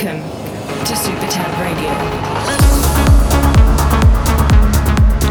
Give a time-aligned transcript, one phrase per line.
[0.00, 0.22] Welcome
[0.86, 1.90] to Super Tab Radio.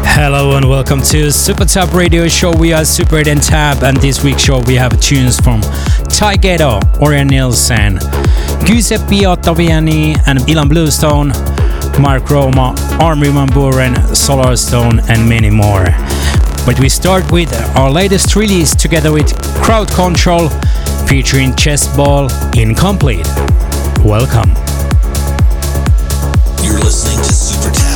[0.04, 2.54] Hello and welcome to Super Tab Radio Show.
[2.54, 5.62] We are Super 8 and Tab, and this week's show we have tunes from
[6.12, 7.98] Taygeto, Orjan Nilsen,
[8.66, 11.28] Giuseppe Ottaviani, and Ilan Bluestone,
[11.98, 15.84] Mark Roma, Armin van Buuren, Solarstone, and many more.
[16.66, 20.50] But we start with our latest release together with Crowd Control
[21.06, 23.26] featuring Jess Ball Incomplite.
[24.04, 24.54] Welcome.
[26.62, 27.87] You're listening to Super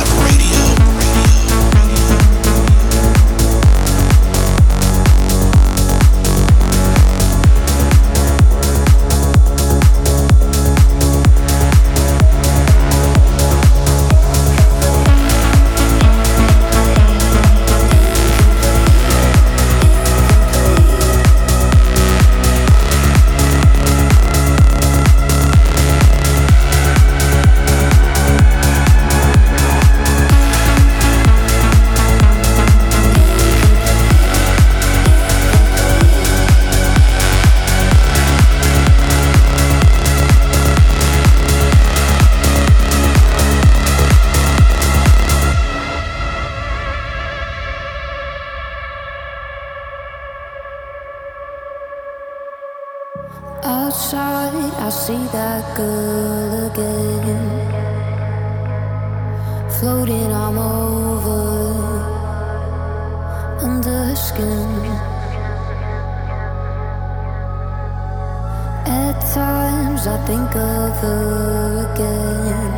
[69.33, 72.71] times I think of her again.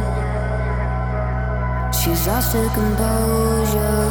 [1.94, 4.10] She's lost her composure,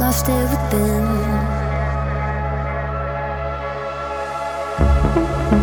[0.00, 1.06] lost it within.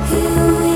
[0.09, 0.74] Here we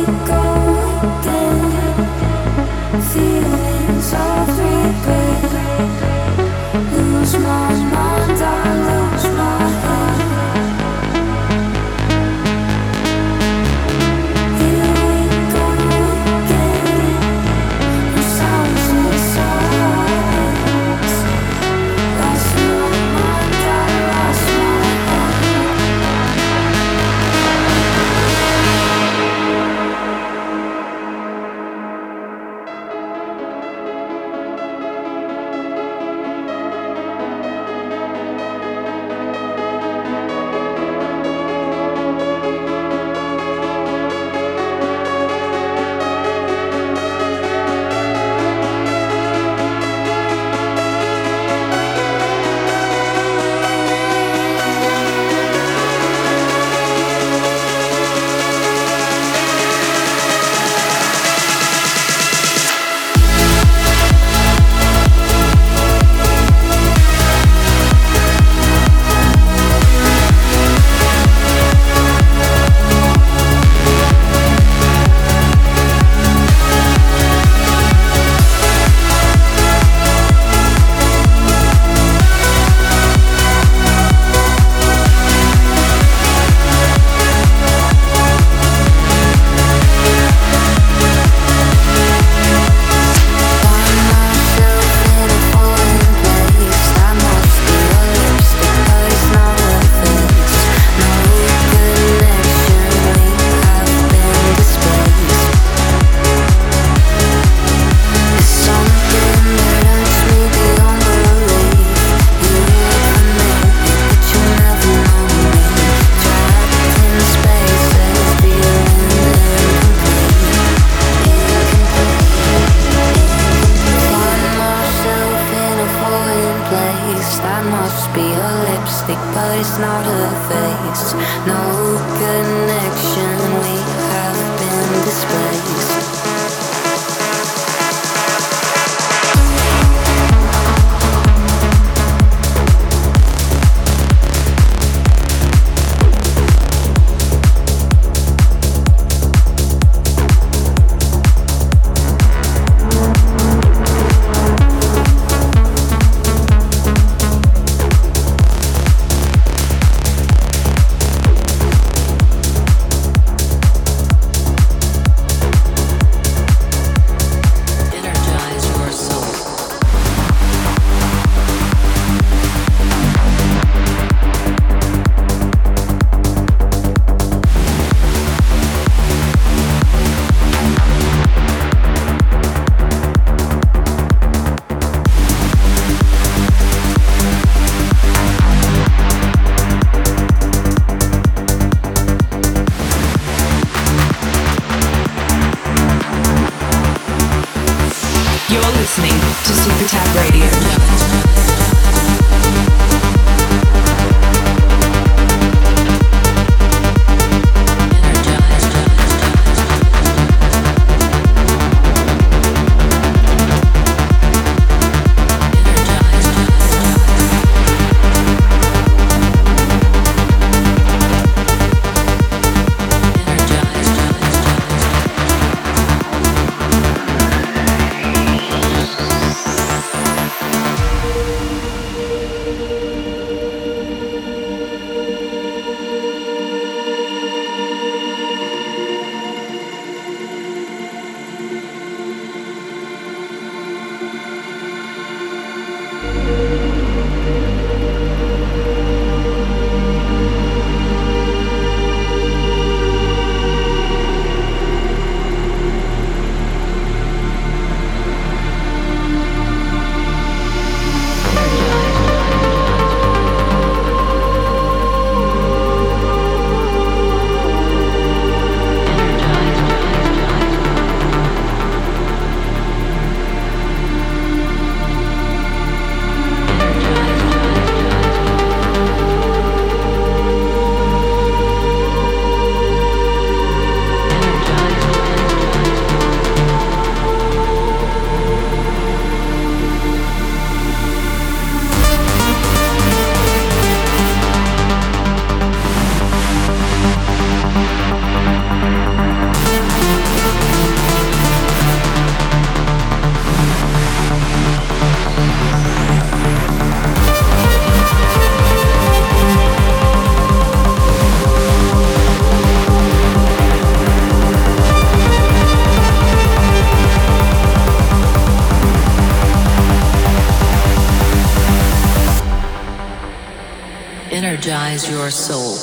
[324.20, 325.56] energize your soul.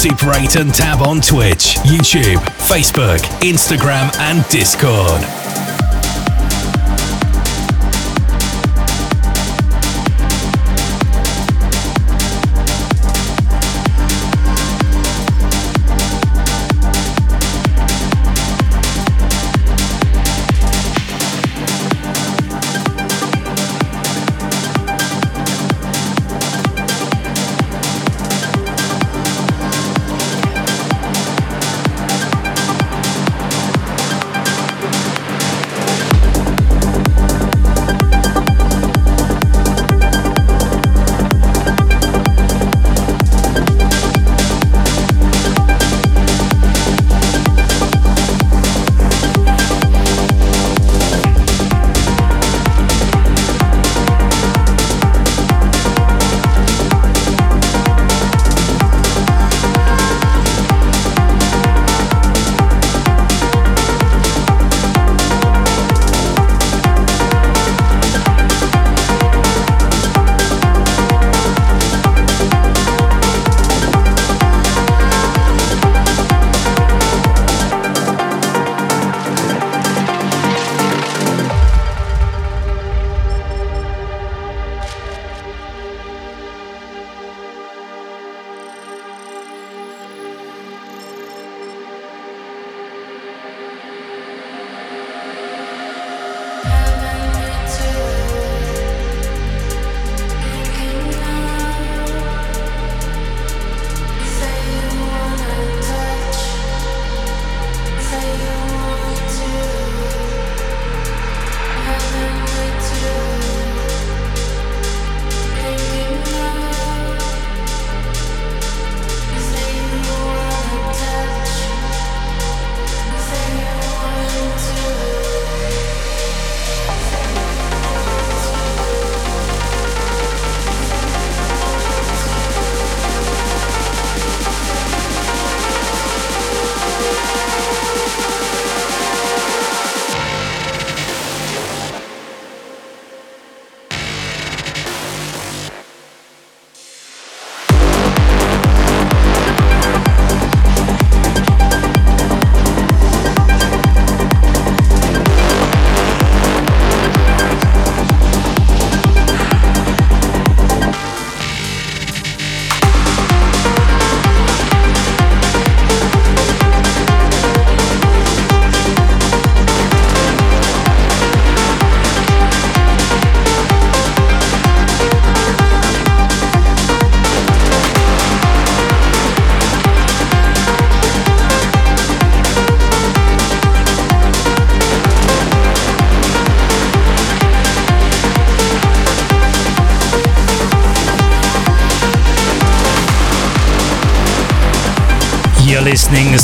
[0.00, 5.39] Super 8 and Tab on Twitch, YouTube, Facebook, Instagram, and Discord.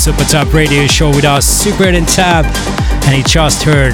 [0.06, 2.44] Super Tab Radio Show with us, Super and Tab,
[3.06, 3.92] and you just heard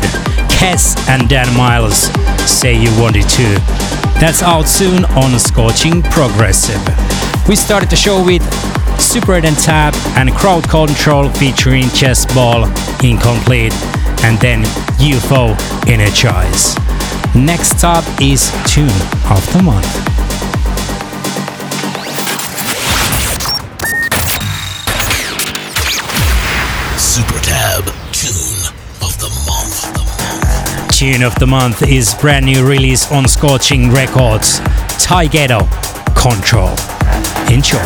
[0.62, 2.12] K3SS and Dan Miles
[2.48, 3.54] say you wanted to.
[4.20, 6.82] That's out soon on Scorching Progressive.
[7.48, 8.42] We started the show with
[9.00, 12.66] Super 8 and Tab and Crowd Control featuring Jess Ball
[13.02, 13.72] Incomplite
[14.22, 14.64] and then
[14.98, 15.56] UUFO
[15.88, 16.76] Energize.
[17.34, 18.88] Next up is Tune
[19.30, 20.11] of the Month.
[31.02, 34.60] Tune of the Month is brand new release on Scorching Records,
[35.02, 35.66] Taygeto
[36.14, 36.70] Control.
[37.52, 37.82] Enjoy.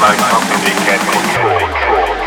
[0.00, 2.17] like something they can't control.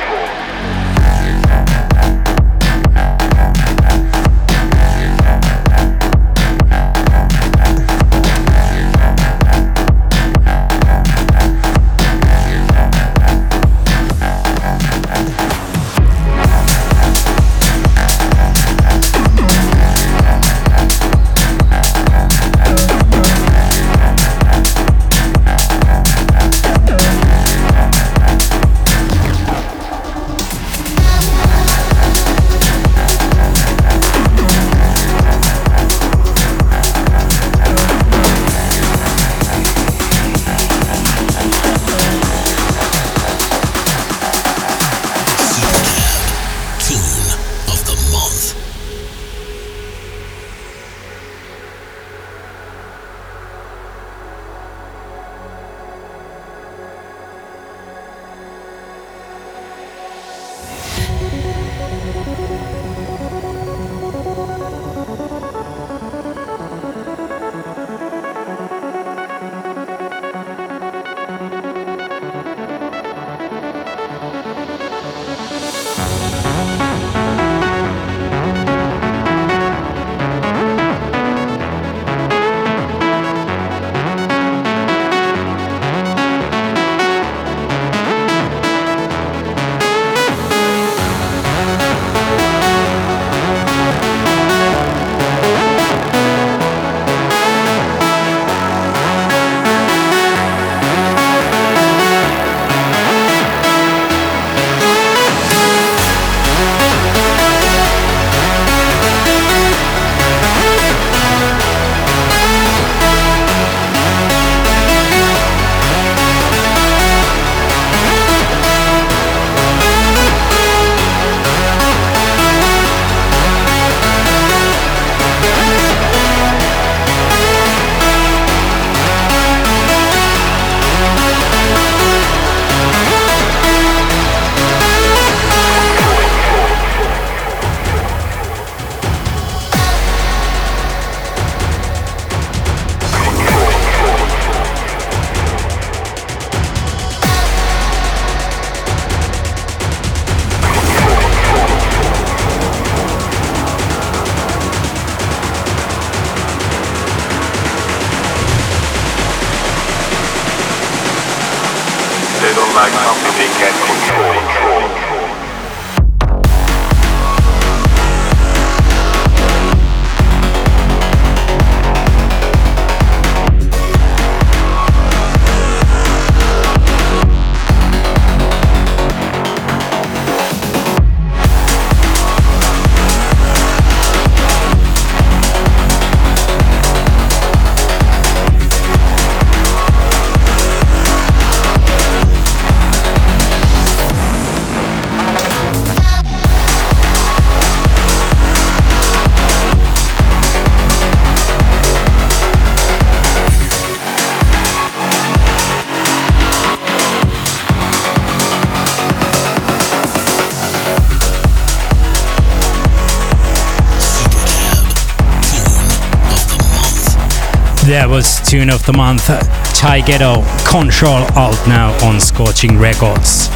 [218.12, 219.27] Was Tune of the Month,
[219.74, 223.48] Taygeto Control Alt now on Scorching Records.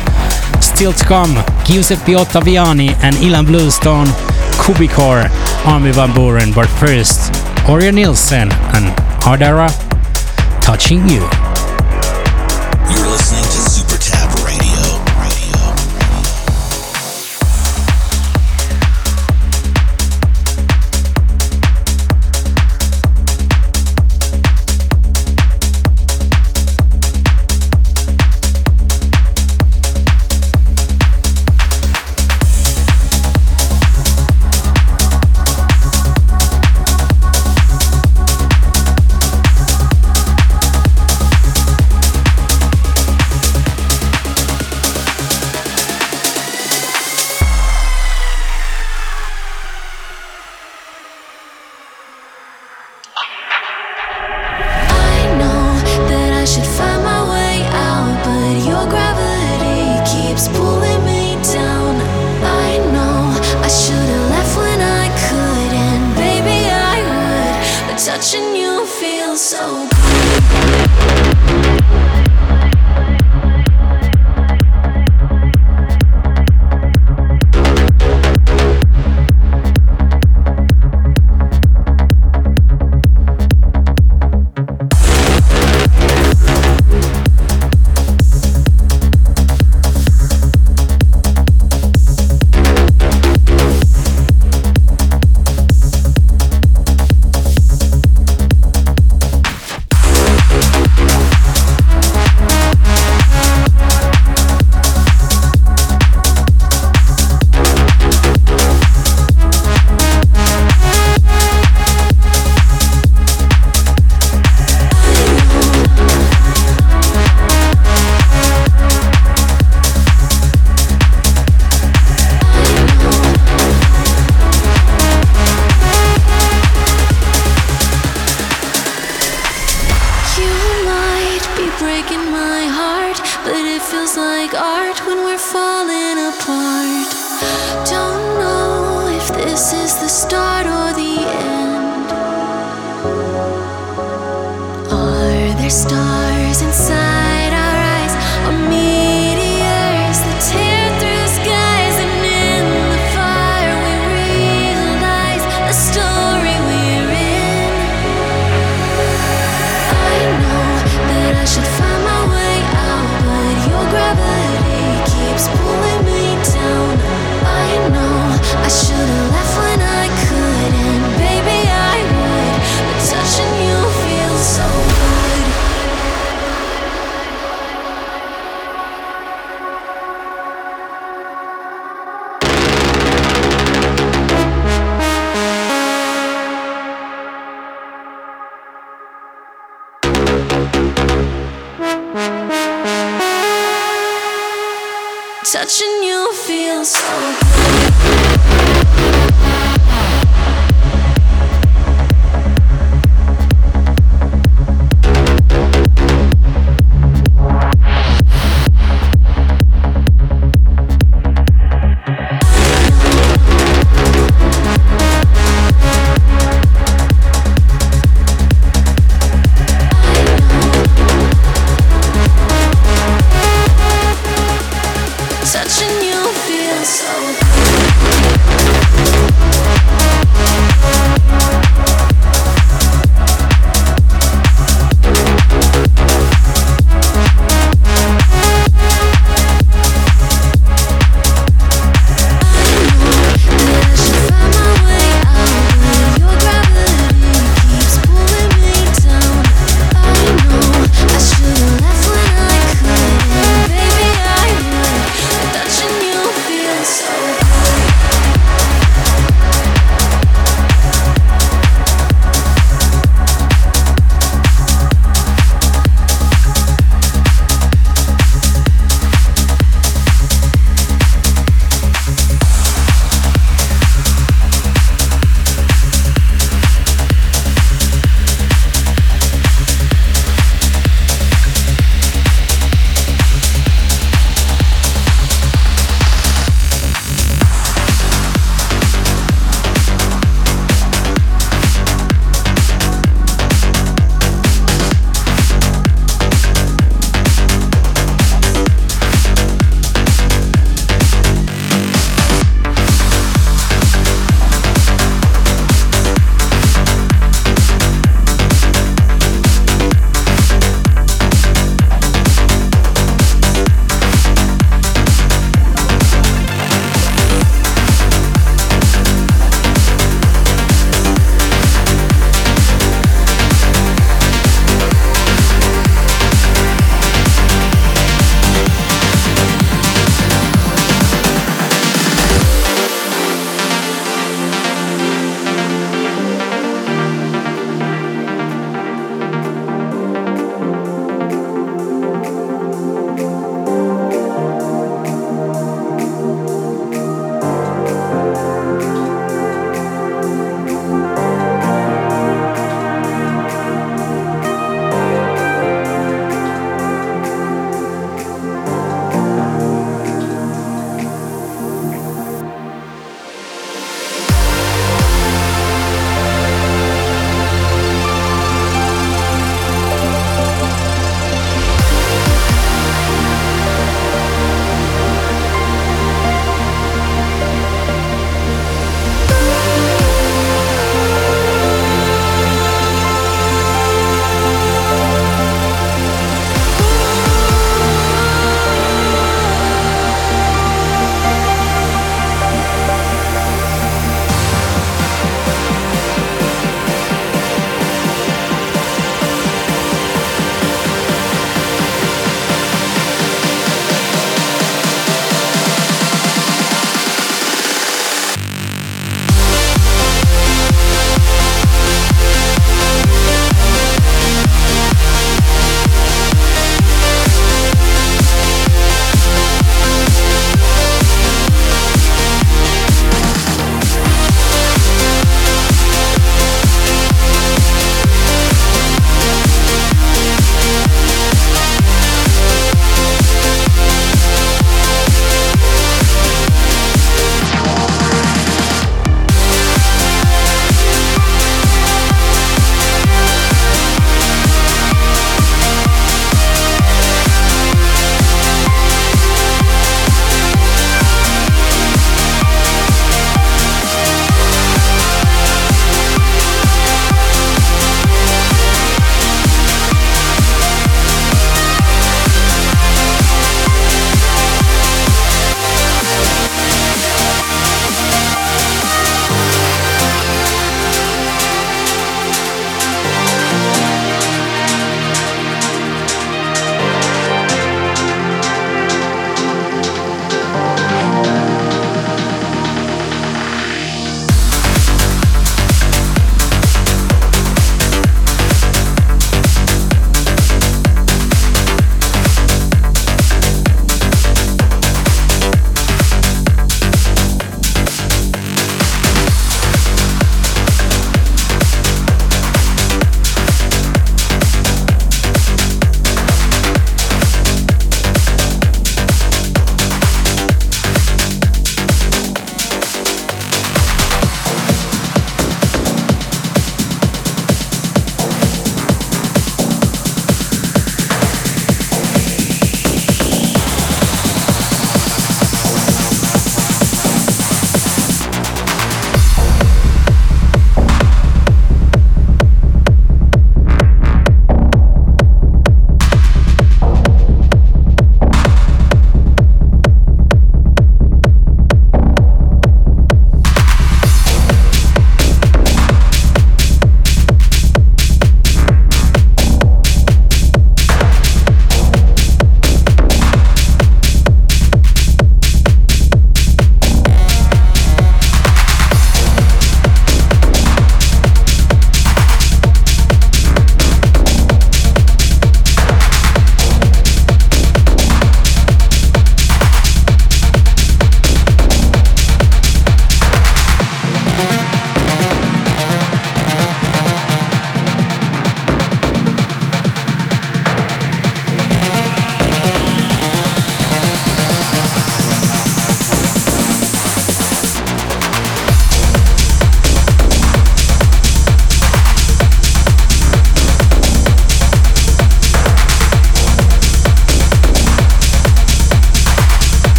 [0.62, 1.36] Still to come,
[1.66, 4.08] Giuseppe Ottaviani and Ilan Bluestone,
[4.56, 5.30] Cubicore,
[5.66, 7.34] Armin van Buuren, but first,
[7.68, 9.68] Orjan Nilsen and Adara,
[10.62, 11.28] Touching You.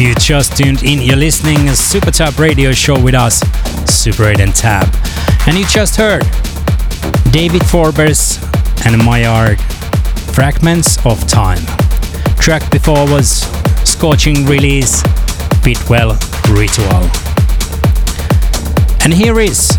[0.00, 3.40] If you just tuned in, you're listening to Super Tab Radio Show with us,
[3.92, 4.86] Super 8 and Tab.
[5.48, 6.22] And you just heard
[7.32, 8.38] David Forbes
[8.86, 9.60] and Mayan Art,
[10.32, 11.64] Fragments of Time.
[12.36, 13.42] Track before was
[13.82, 15.02] Scorching Release,
[15.64, 16.16] Bidwell
[16.48, 17.10] Ritual.
[19.02, 19.76] And here is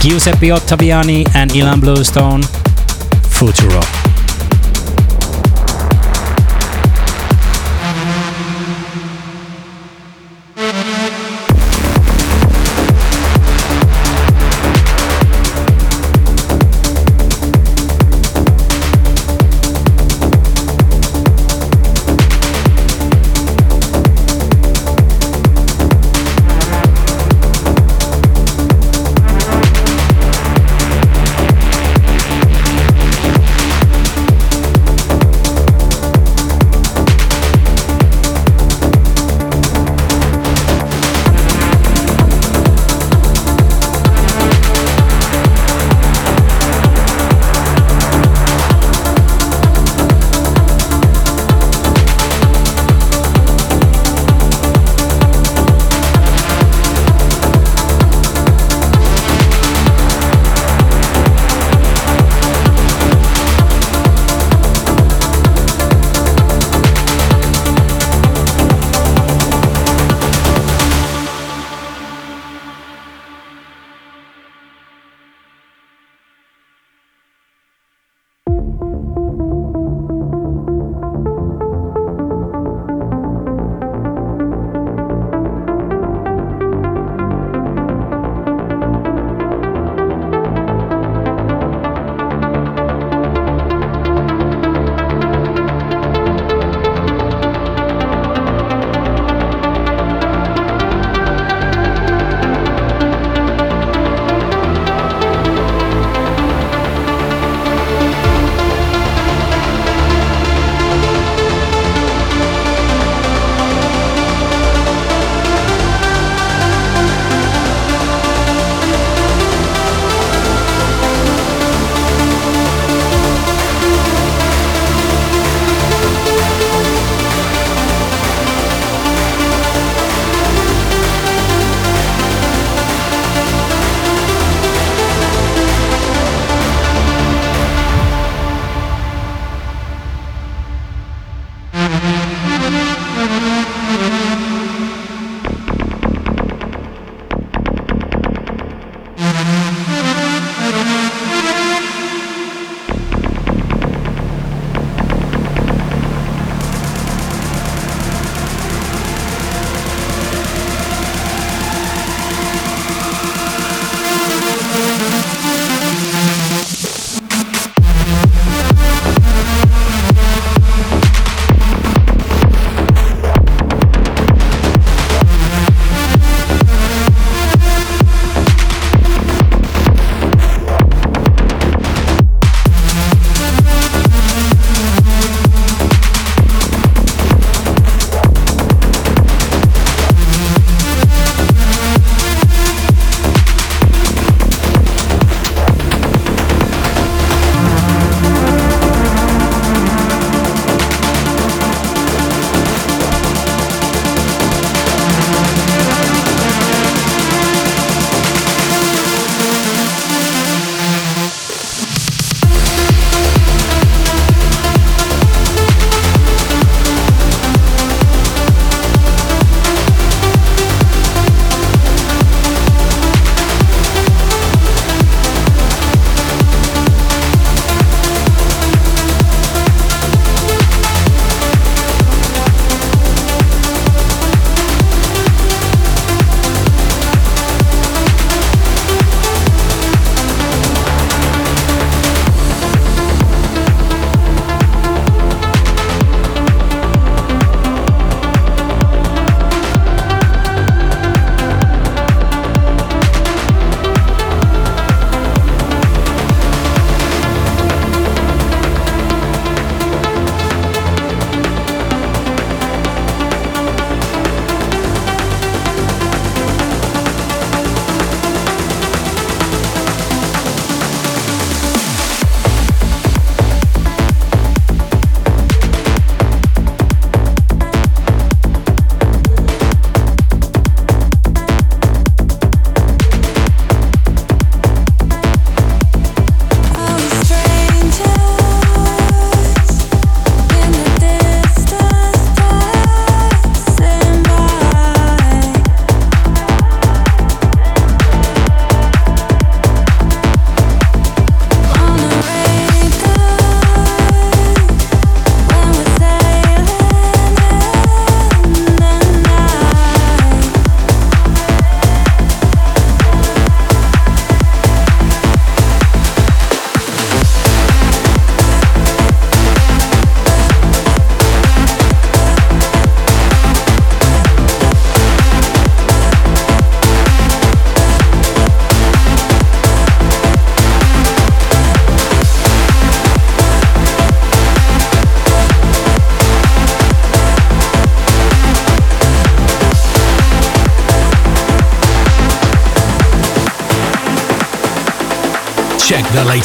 [0.00, 2.42] Giuseppe Ottaviani and Ilan Bluestone,
[3.22, 3.97] Futuro.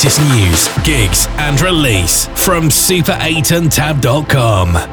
[0.04, 4.93] Latest news, gigs, and release from super8andtab.com.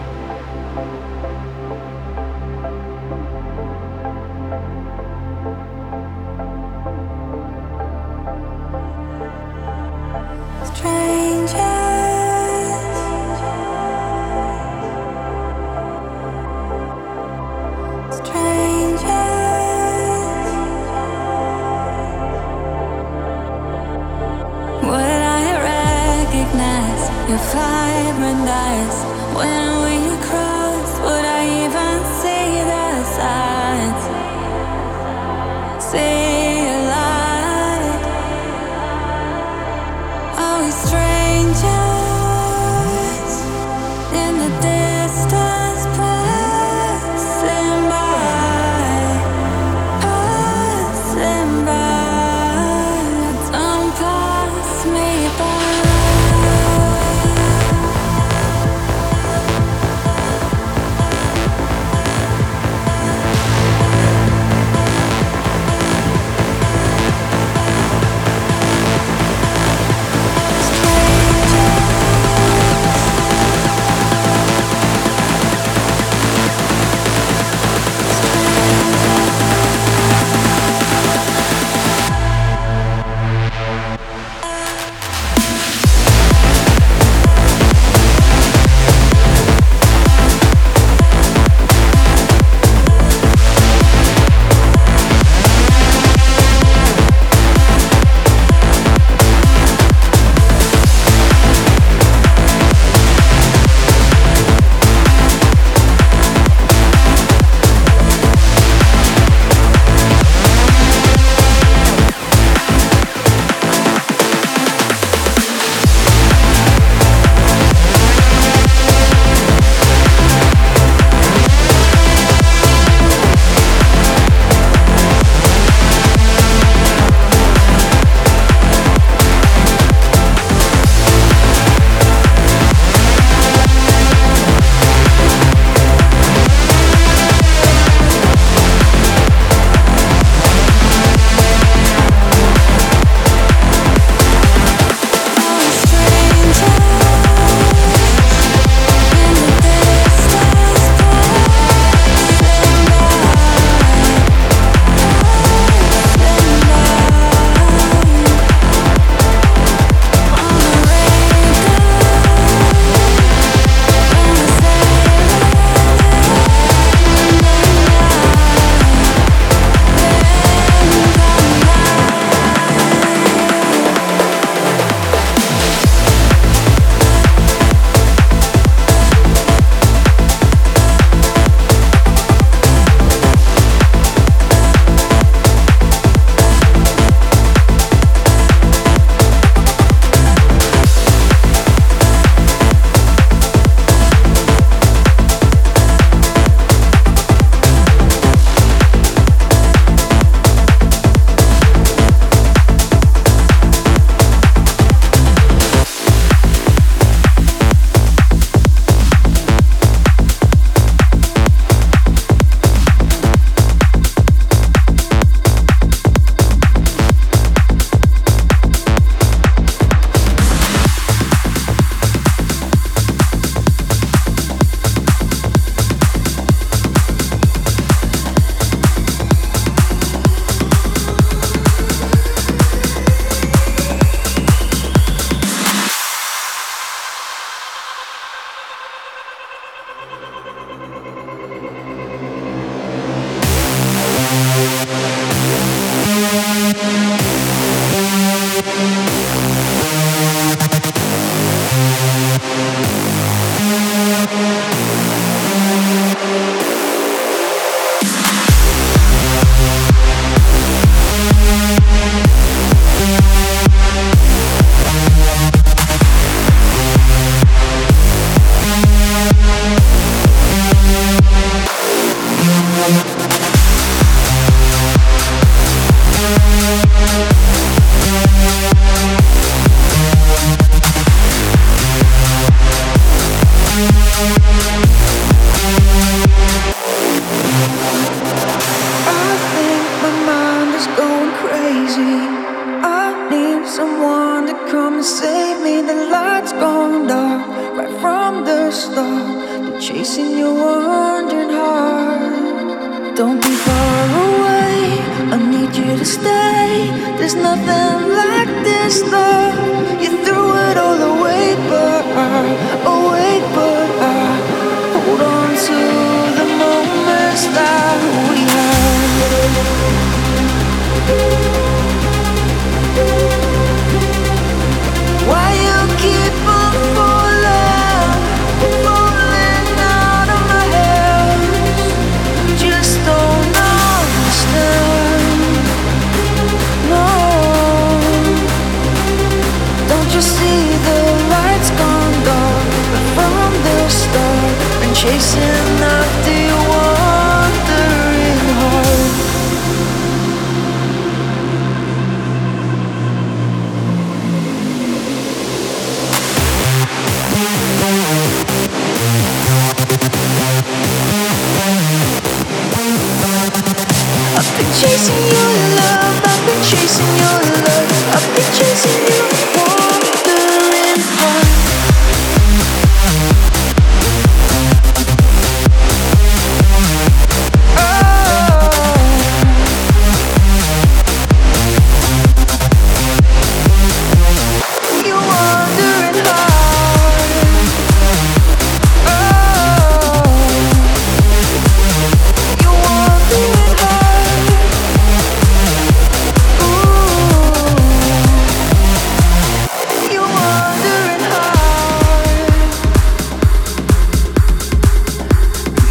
[364.81, 367.40] chasing your love, I've been chasing your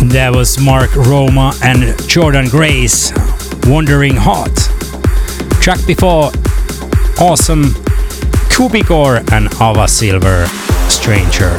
[0.09, 3.11] That was Mark Roma and Jordan Grace,
[3.67, 4.55] Wandering Heart.
[5.61, 6.31] Track before,
[7.19, 7.65] awesome
[8.49, 10.47] Cubicore and Ava Silver,
[10.89, 11.55] Stranger.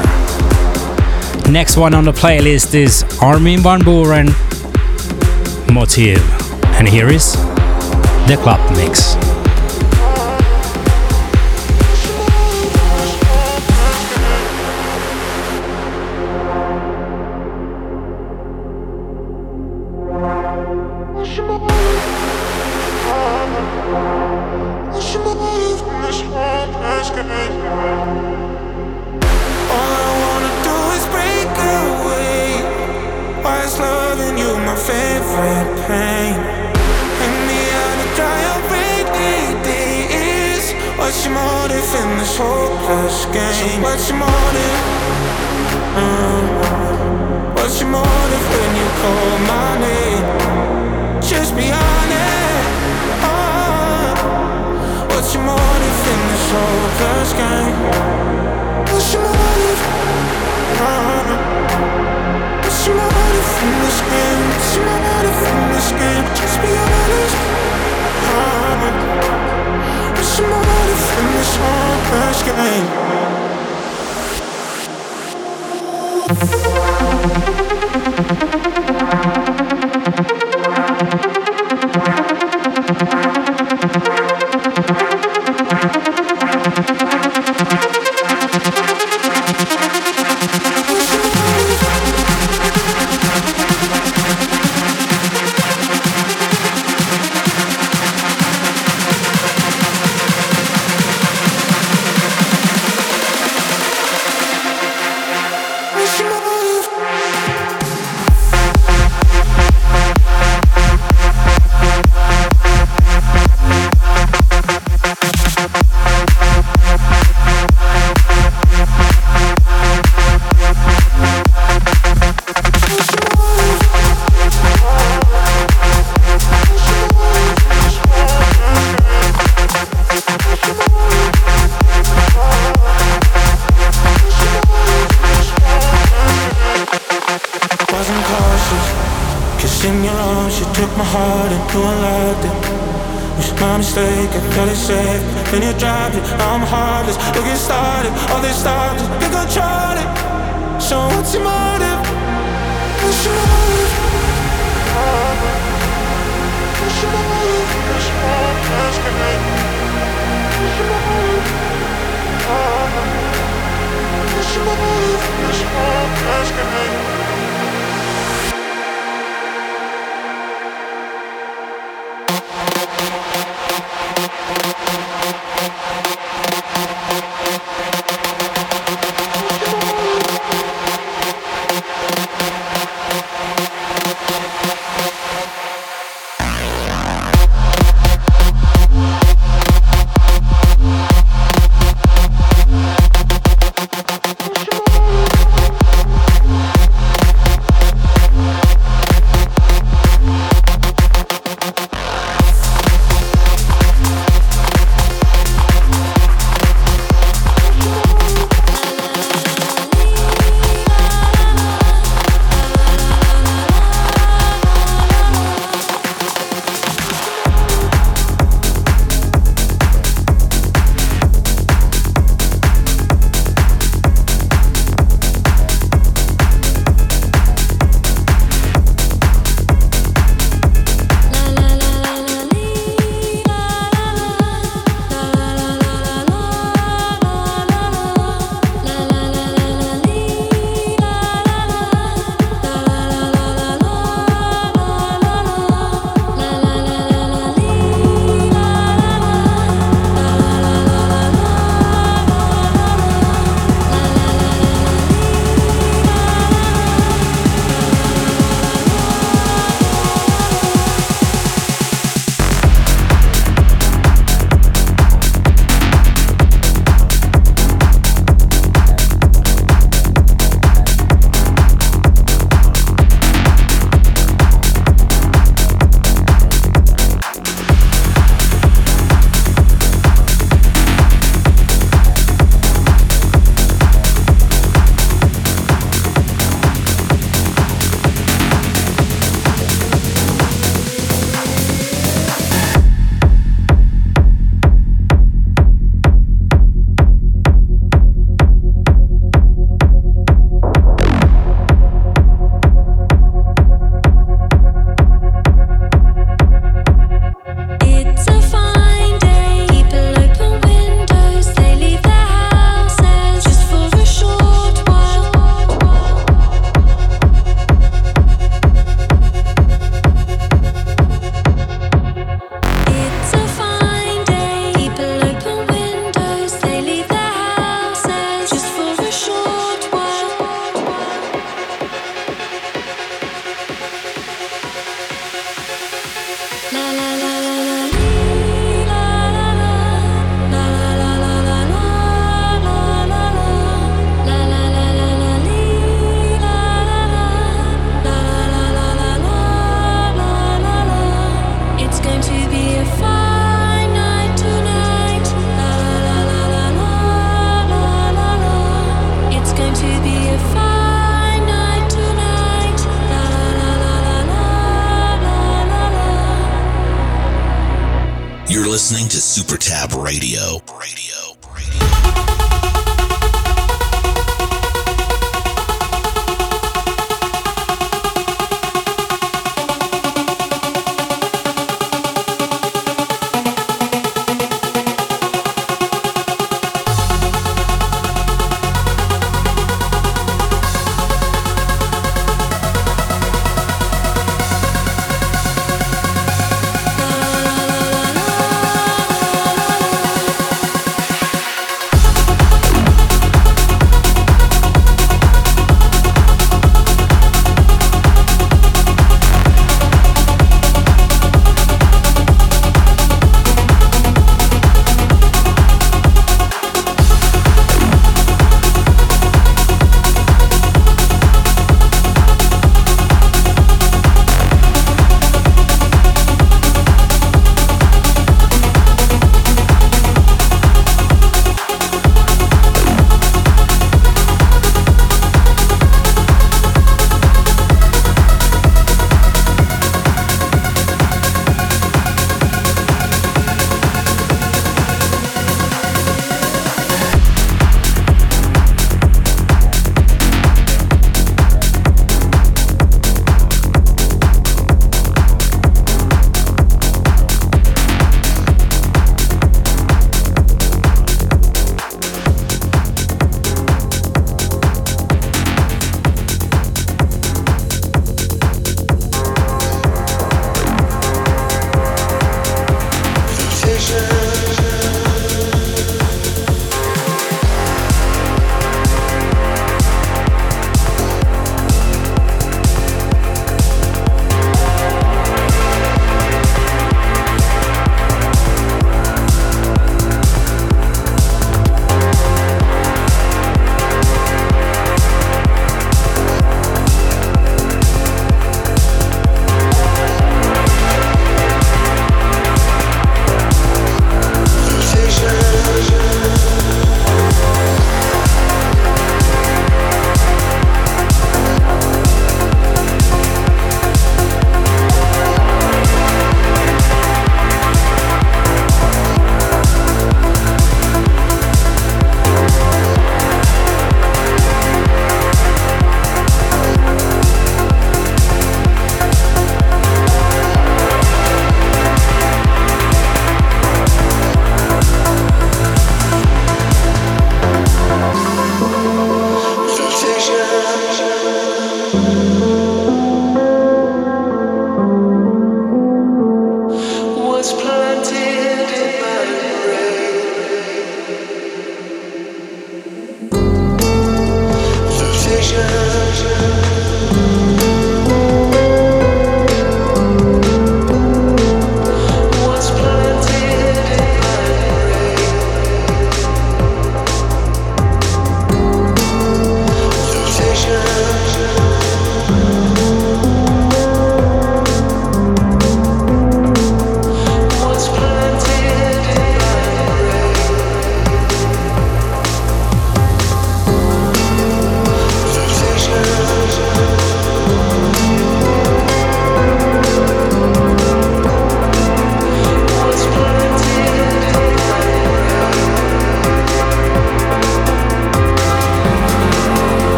[1.48, 4.28] Next one on the playlist is Armin van Buuren,
[5.72, 6.22] Motive.
[6.74, 7.34] And here is
[8.26, 9.19] the club mix.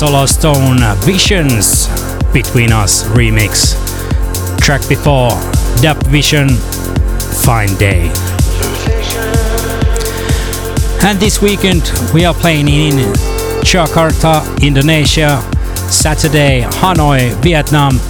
[0.00, 1.86] There Stone Visions
[2.32, 3.76] Between Us remix.
[4.58, 5.28] Track before
[5.82, 6.48] DubVision
[7.44, 8.10] Fine Day.
[11.06, 13.12] And this weekend we are playing in
[13.62, 15.42] Jakarta, Indonesia,
[15.90, 18.00] Saturday Hanoi, Vietnam,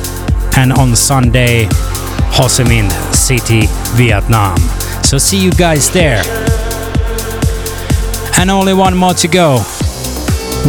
[0.57, 1.64] and on Sunday
[2.34, 3.62] Ho Chi Minh City,
[3.97, 4.59] Vietnam.
[5.03, 6.22] So see you guys there.
[8.38, 9.79] And only one more to go.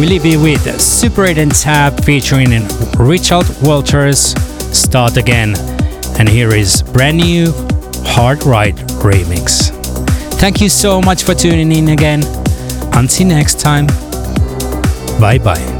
[0.02, 2.50] We leave you with Super 8 and Tab featuring
[2.98, 4.34] Richard Walters,
[4.76, 5.54] Start Again.
[6.18, 7.52] And here is brand new
[8.04, 9.70] Heard Right remix.
[10.40, 12.24] Thank you so much for tuning in again.
[12.94, 13.86] Until next time,
[15.20, 15.71] bye bye.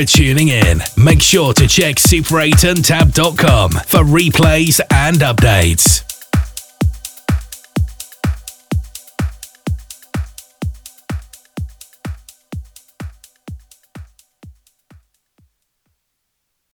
[0.00, 0.80] For tuning in.
[0.96, 5.99] Make sure to check super8andtab.com for replays and updates.